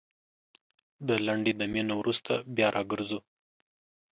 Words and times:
دا 1.07 1.15
لنډې 1.27 1.53
دمي 1.59 1.81
نه 1.89 1.95
وروسته 1.99 2.31
بيا 2.55 2.67
راګرځوو 2.75 3.21